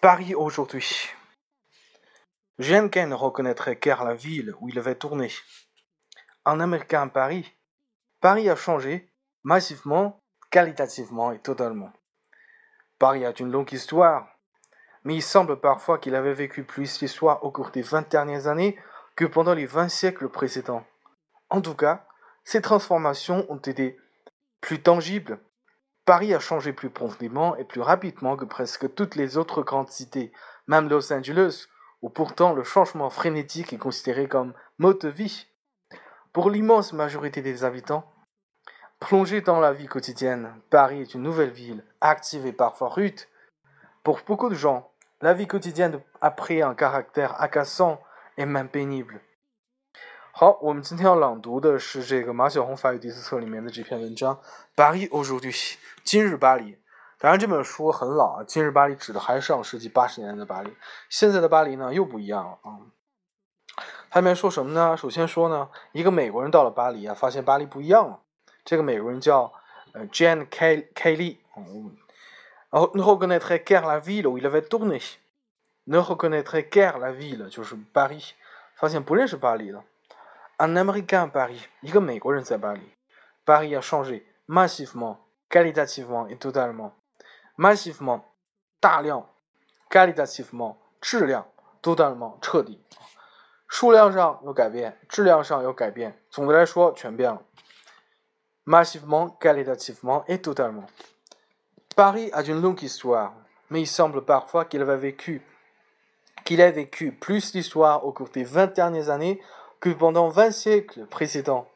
[0.00, 1.08] Paris aujourd'hui.
[2.60, 5.32] Ne reconnaîtrait guère la ville où il avait tourné.
[6.44, 7.52] En Américain Paris,
[8.20, 9.10] Paris a changé
[9.42, 10.20] massivement,
[10.52, 11.92] qualitativement et totalement.
[13.00, 14.28] Paris a une longue histoire,
[15.02, 18.78] mais il semble parfois qu'il avait vécu plus l'histoire au cours des vingt dernières années
[19.16, 20.86] que pendant les vingt siècles précédents.
[21.50, 22.06] En tout cas,
[22.44, 23.98] ces transformations ont été
[24.60, 25.40] plus tangibles.
[26.08, 30.32] Paris a changé plus profondément et plus rapidement que presque toutes les autres grandes cités,
[30.66, 31.66] même Los Angeles,
[32.00, 35.48] où pourtant le changement frénétique est considéré comme mode de vie.
[36.32, 38.10] Pour l'immense majorité des habitants,
[39.00, 43.20] plongés dans la vie quotidienne, Paris est une nouvelle ville, active et parfois rude.
[44.02, 44.90] Pour beaucoup de gens,
[45.20, 48.00] la vie quotidienne a pris un caractère agaçant
[48.38, 49.20] et même pénible.
[50.40, 54.36] 好，我们今天要朗读的是这个马小红法语第四册里面的这篇文章
[54.76, 55.52] 《巴黎 aujourd'hui》，
[56.04, 56.78] 今日巴黎。
[57.18, 60.72] 当然这本书很老啊，今日巴黎指的还是上世纪八十年代的巴黎。
[61.08, 62.78] 现在的巴黎呢又不一样了啊。
[64.10, 64.96] 它里面说什么呢？
[64.96, 68.20] 首先说呢，一个美国人到了巴黎啊，发现巴黎不一样了。
[68.64, 69.52] 这个美国人叫
[69.90, 71.38] 呃 Jane Kelly，。
[72.70, 75.02] 然后 ne reconnaîtrait guère la ville où il avait tourné。
[75.86, 78.22] ne reconnaîtrait guère la ville 就是巴黎，
[78.76, 79.82] 发现不认识巴黎了。
[80.57, 82.95] Un Américain Paris，一个美国人在巴黎。
[83.45, 85.17] Paris a changé massivement,
[85.49, 86.91] qualitativement et totalement.
[87.57, 88.21] Massivement，
[88.79, 89.25] 大量；
[89.89, 91.45] qualitativement，质量；
[91.81, 92.83] totalement，彻底。
[93.67, 96.21] 数量上有改变，质量上有改变。
[96.29, 97.41] 总的来说，全变了。
[98.65, 100.85] Massivement, qualitativement et totalement.
[101.95, 103.33] Paris a une longue histoire,
[103.69, 105.41] mais il semble parfois qu'il avait vécu,
[106.45, 109.41] qu'il a vécu plus d'histoire au cours des vingt dernières années
[109.80, 111.66] que pendant vingt siècles précédents。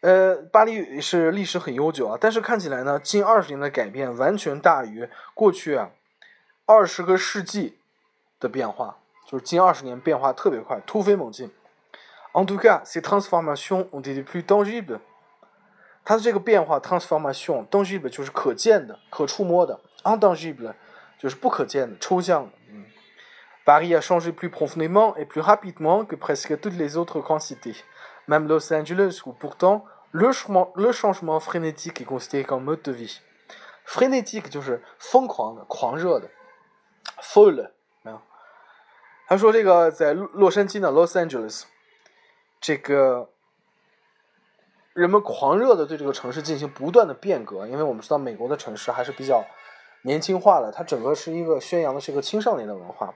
[0.00, 5.90] 呃，巴黎是历史很悠久啊，但是看起来呢，近二十年的改变完全大于过去啊
[6.66, 7.78] 二十个世纪
[8.38, 11.50] 的变化，就是近二十年变化特别快，突飞猛进。
[12.34, 15.00] En tout cas, ces transformations ont été plus tangibles。
[16.04, 20.74] 它的这个变化，transformation，tangible 就是可见的、可触摸的，intangible
[21.18, 22.50] 就是不可见的、抽象的。
[23.65, 27.75] Paris a changé plus profondément et plus rapidement que presque toutes les autres grandes cités.
[28.27, 32.91] Même Los Angeles, où pourtant le changement, le changement frénétique est considéré comme mode de
[32.91, 33.21] vie.
[33.85, 36.29] Frénétique 就是疯狂的、狂热的，
[37.21, 37.71] folle
[38.03, 38.21] 没有？
[39.27, 41.63] 他说这个在洛杉矶呢，Los Angeles，
[42.59, 43.29] 这个
[44.93, 49.43] 人们狂热的对这个城市进行不断的变革，因为我们知道美国的城市还是比较
[50.03, 53.13] 年轻化的，它整个是一个宣扬的是一个青少年的文化。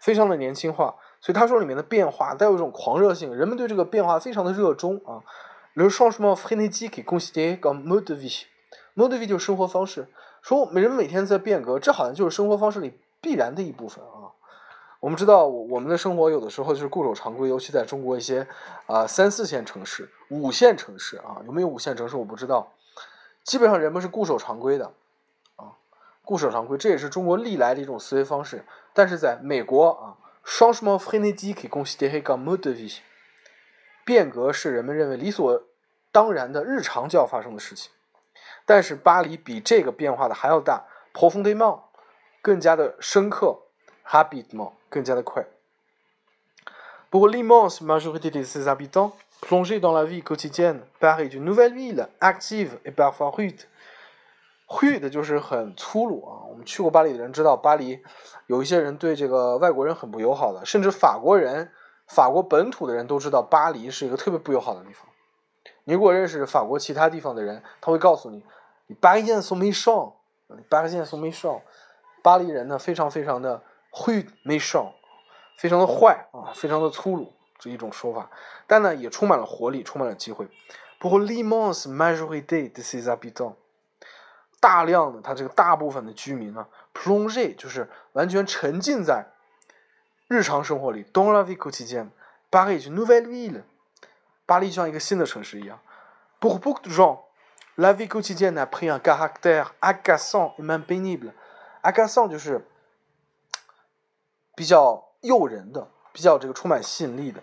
[0.00, 5.22] 非常的年轻化，所以他说里面的变化带有一种狂热性，人们对这个变化非常的热衷啊。
[5.74, 10.08] Le changement frénétique considéré comme mode de vie，mode de vie 就是生活方式，
[10.42, 14.34] 说每人每天在变革，这好像就是生活方式里必然的一部分啊。
[14.98, 18.48] 我们知道，我们的生活有的时候就是固守常规，尤其在中国一些
[18.86, 22.72] 啊三四线城市、五线城市啊，有没有五线城市我不知道。
[23.44, 24.92] 基本上人们是固守常规的
[25.56, 25.78] 啊。
[26.24, 28.64] 固守常规，这也是中国历来的一种思维方式。
[28.92, 32.98] 但是在美国啊，changement frénétique considéré comme mode de vie，
[34.04, 35.62] 变革是人们认为理所
[36.10, 37.90] 当然的日常就要发生的事情。
[38.66, 41.80] 但是巴黎比这个变化的还要大，profondément，
[42.42, 43.62] 更加的深刻
[44.06, 45.46] ，rapidement，更加的快。
[47.10, 52.08] Pour l'immense majorité de ses habitants plongés dans la vie quotidienne, Paris est une nouvelle ville
[52.20, 53.62] active et parfois rude.
[54.72, 56.46] 会的就是很粗鲁啊！
[56.48, 58.00] 我们去过巴黎的人知道，巴黎
[58.46, 61.72] 有一些人对这个外国人很不友好的，甚至法国人、
[62.06, 65.08] 法国本土的人都知道，巴黎是一个特别不友好的地方。
[65.82, 68.44] 你如果认识法国其他地方的人，他会告诉你，
[68.86, 70.12] 你巴黎人 so méchant，
[70.68, 71.62] 巴黎人 so méchant，
[72.22, 74.92] 巴黎人呢非常非常的会没上
[75.58, 78.30] 非常的坏啊，非常的粗鲁，这一种说法。
[78.68, 80.46] 但呢，也充满了活力，充满了机会。
[81.00, 83.54] Pour l'immense majorité de ses habitants。
[84.60, 89.26] 大量的，它这个大部分的居民呢，plongé 就是完全沉浸在
[90.28, 91.04] 日常生活里。
[91.12, 92.10] Dans la vie quotidienne,
[92.50, 93.62] Paris est une nouvelle ville。
[94.46, 95.80] 巴黎就像一个新的城市一样。
[96.40, 97.20] Pour beaucoup de gens,
[97.76, 101.32] la vie quotidienne a pris un caractère agaçant et même pénible。
[101.82, 102.66] agaçant 就是
[104.54, 107.42] 比较诱人的，比较这个充满吸引力的。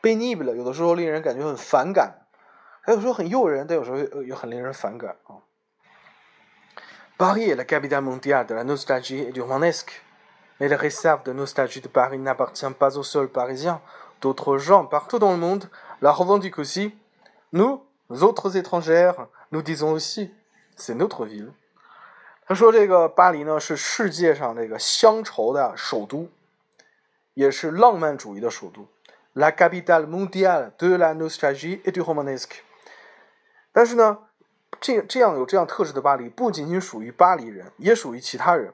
[0.00, 2.26] pénible 有的时候令人感觉很反感，
[2.82, 5.42] 还有时候很诱人，但有时候又很令人反感啊。
[7.21, 10.03] Paris est la capitale mondiale de la nostalgie et du romanesque.
[10.59, 13.81] Mais la réserve de nostalgie de Paris n'appartient pas aux seuls Parisiens.
[14.21, 15.69] D'autres gens partout dans le monde
[16.01, 16.95] la revendiquent aussi.
[17.53, 20.33] Nous, autres étrangères, nous disons aussi,
[20.75, 21.53] c'est notre ville.
[22.47, 26.29] 他说这个巴黎呢是世界上这个乡愁的首都，
[27.33, 28.87] 也是浪漫主义的首都，
[29.35, 32.61] la capitale mondiale de la nostalgie et du romanesque。
[33.73, 34.19] 但是呢，
[34.80, 38.72] 这这样有这样特质的巴黎，不仅仅属于巴黎人，也属于其他人，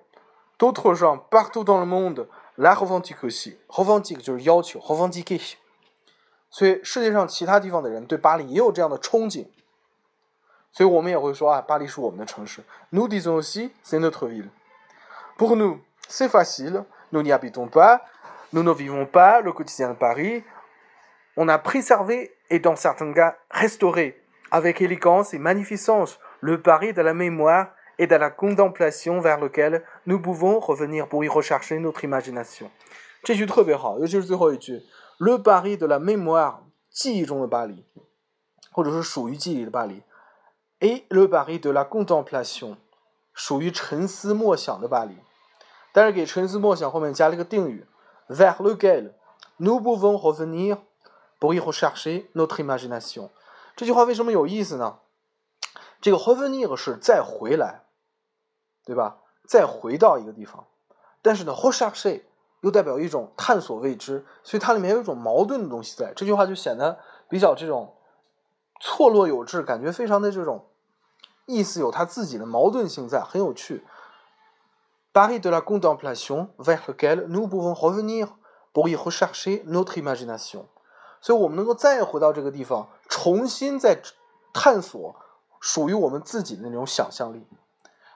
[0.57, 5.55] 都拖上 partout dans le monde la revendication，revendication 就是要求，revendication。
[6.51, 9.47] 所以世界上其他地方的人对巴黎也有这样的憧憬。
[10.73, 12.63] 所以我们也会说啊，巴黎是我们的城市。
[12.91, 14.49] Nous disons aussi c'est notre ville.
[15.37, 16.85] Pour nous, c'est facile.
[17.11, 18.03] Nous n'y habitons pas.
[18.51, 20.43] Nous ne vivons pas le quotidien de Paris.
[21.37, 24.21] On a préservé et dans certains cas restauré
[24.52, 29.84] avec élégance et magnificence le Paris de la mémoire et de la contemplation vers lequel
[30.06, 32.70] nous pouvons revenir pour y rechercher notre imagination.
[33.24, 34.84] 这句特别好，尤其是最后一句，
[35.18, 36.56] le Paris de la mémoire，
[36.90, 37.86] 记忆中的巴黎，
[38.72, 40.04] 或者说属于记忆的巴黎。
[40.80, 42.76] A le Paris de la contemplation，
[43.34, 45.18] 属于沉思默想的巴黎，
[45.94, 47.86] 但是给沉思默想后面加了一个定语，
[48.28, 49.12] vers lequel
[49.58, 50.80] nous pouvons revenir
[51.40, 53.30] pour y rechercher notre imagination。
[53.79, 54.99] 这句话为什么有意思呢？
[56.01, 57.85] 这个 revenir 是再回来，
[58.85, 59.19] 对吧？
[59.47, 60.67] 再回到一个地方，
[61.23, 62.25] 但是呢，rechercher
[62.63, 66.13] 又代表一种探索未知，所以它里面有一种矛盾的东西在。
[66.17, 66.99] 这句话就显得
[67.29, 67.95] 比较这种
[68.81, 70.67] 错落有致，感觉非常的这种。
[71.47, 73.87] 意思有它自己的矛盾性在，很有趣。
[75.13, 78.27] Paris de la contemplation vers lequel nous pouvons revenir
[78.73, 80.67] pour y rechercher notre imagination。
[81.21, 84.01] 所以我们能够再回到这个地方，重新再
[84.53, 85.17] 探索
[85.61, 87.47] 属于我们自己的那种想象力。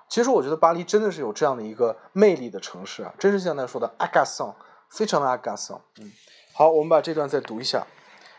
[0.08, 4.54] 其实我觉得巴黎真的是有这样的一个魅力的城市啊，真是像他说的 agaçant，
[4.90, 5.80] 非常的 agaçant。
[5.98, 6.12] 嗯，
[6.52, 7.86] 好，我们把这段再读一下。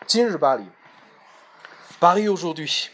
[0.06, 0.66] 今日巴黎
[2.00, 2.89] ，Paris aujourd'hui。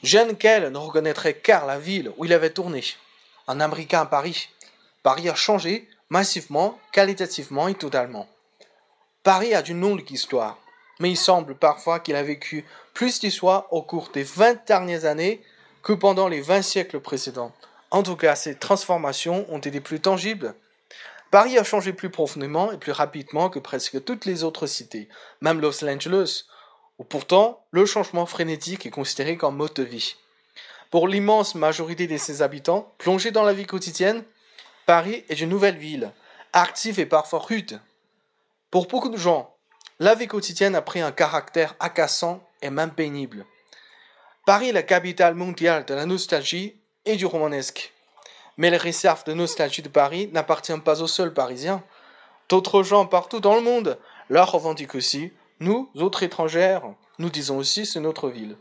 [0.00, 2.84] Jeanne Kell ne reconnaîtrait qu'à la ville où il avait tourné.
[3.48, 4.48] Un Américain à Paris.
[5.02, 8.28] Paris a changé massivement, qualitativement et totalement.
[9.24, 10.56] Paris a une longue histoire,
[11.00, 12.64] mais il semble parfois qu'il a vécu
[12.94, 15.42] plus d'histoire au cours des 20 dernières années
[15.82, 17.52] que pendant les 20 siècles précédents.
[17.90, 20.54] En tout cas, ces transformations ont été plus tangibles.
[21.30, 25.08] Paris a changé plus profondément et plus rapidement que presque toutes les autres cités,
[25.40, 26.44] même Los Angeles,
[27.08, 30.16] pourtant le changement frénétique est considéré comme mode de vie.
[30.90, 34.24] Pour l'immense majorité de ses habitants, plongés dans la vie quotidienne,
[34.86, 36.12] Paris est une nouvelle ville,
[36.54, 37.78] active et parfois rude.
[38.70, 39.54] Pour beaucoup de gens,
[40.00, 43.44] la vie quotidienne a pris un caractère agaçant et même pénible.
[44.46, 47.92] Paris est la capitale mondiale de la nostalgie et du romanesque.
[48.56, 51.82] Mais les réserves de nostalgie de Paris n'appartiennent pas aux seuls Parisiens.
[52.48, 53.98] D'autres gens partout dans le monde
[54.30, 56.82] la revendiquent aussi nous, autres étrangères,
[57.18, 58.56] nous disons aussi c'est notre ville.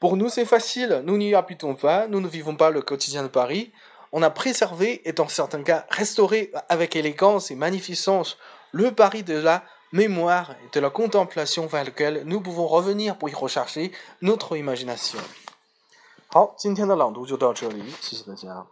[0.00, 3.28] Pour nous, c'est facile, nous n'y habitons pas, nous ne vivons pas le quotidien de
[3.28, 3.70] Paris.
[4.12, 8.38] On a préservé et dans certains cas restauré avec élégance et magnificence
[8.72, 9.62] le Paris de la
[9.93, 13.91] mémoire et de la contemplation vers lequel nous pouvons revenir pour y rechercher
[14.21, 15.19] notre imagination.
[16.27, 18.67] 好，今天的朗读就到这里，谢谢大家。